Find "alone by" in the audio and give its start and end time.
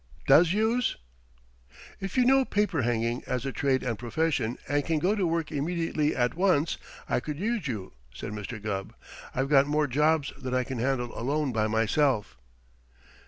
11.15-11.67